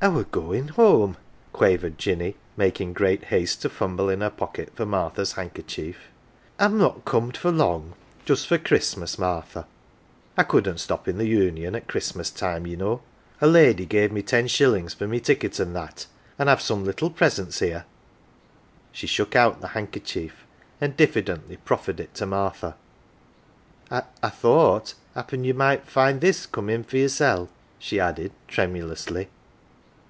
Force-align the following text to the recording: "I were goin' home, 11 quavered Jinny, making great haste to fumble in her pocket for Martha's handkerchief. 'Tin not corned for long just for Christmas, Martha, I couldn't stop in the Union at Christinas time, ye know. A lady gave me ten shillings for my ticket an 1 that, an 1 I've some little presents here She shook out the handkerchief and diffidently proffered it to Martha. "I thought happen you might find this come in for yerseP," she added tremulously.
"I 0.02 0.08
were 0.08 0.24
goin' 0.24 0.68
home, 0.68 1.10
11 1.10 1.16
quavered 1.52 1.98
Jinny, 1.98 2.36
making 2.56 2.94
great 2.94 3.24
haste 3.24 3.60
to 3.60 3.68
fumble 3.68 4.08
in 4.08 4.22
her 4.22 4.30
pocket 4.30 4.72
for 4.74 4.86
Martha's 4.86 5.32
handkerchief. 5.32 6.04
'Tin 6.58 6.78
not 6.78 7.04
corned 7.04 7.36
for 7.36 7.50
long 7.52 7.92
just 8.24 8.46
for 8.46 8.56
Christmas, 8.56 9.18
Martha, 9.18 9.66
I 10.38 10.44
couldn't 10.44 10.78
stop 10.78 11.06
in 11.06 11.18
the 11.18 11.26
Union 11.26 11.74
at 11.74 11.86
Christinas 11.86 12.30
time, 12.30 12.66
ye 12.66 12.76
know. 12.76 13.02
A 13.42 13.46
lady 13.46 13.84
gave 13.84 14.10
me 14.10 14.22
ten 14.22 14.46
shillings 14.48 14.94
for 14.94 15.06
my 15.06 15.18
ticket 15.18 15.60
an 15.60 15.74
1 15.74 15.74
that, 15.74 16.06
an 16.38 16.46
1 16.46 16.48
I've 16.48 16.62
some 16.62 16.82
little 16.82 17.10
presents 17.10 17.58
here 17.58 17.84
She 18.92 19.06
shook 19.06 19.36
out 19.36 19.60
the 19.60 19.68
handkerchief 19.74 20.46
and 20.80 20.96
diffidently 20.96 21.58
proffered 21.58 22.00
it 22.00 22.14
to 22.14 22.24
Martha. 22.24 22.74
"I 23.90 24.30
thought 24.30 24.94
happen 25.14 25.44
you 25.44 25.52
might 25.52 25.86
find 25.86 26.22
this 26.22 26.46
come 26.46 26.70
in 26.70 26.84
for 26.84 26.96
yerseP," 26.96 27.48
she 27.78 28.00
added 28.00 28.32
tremulously. 28.48 29.28